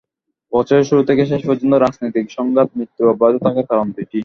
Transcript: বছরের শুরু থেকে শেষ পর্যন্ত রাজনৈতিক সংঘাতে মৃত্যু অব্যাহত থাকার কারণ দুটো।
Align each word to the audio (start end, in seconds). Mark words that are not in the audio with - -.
বছরের 0.53 0.85
শুরু 0.85 1.01
থেকে 1.03 1.23
শেষ 1.25 1.41
পর্যন্ত 1.47 1.73
রাজনৈতিক 1.77 2.25
সংঘাতে 2.31 2.73
মৃত্যু 2.77 3.01
অব্যাহত 3.09 3.35
থাকার 3.45 3.65
কারণ 3.71 3.87
দুটো। 3.89 4.17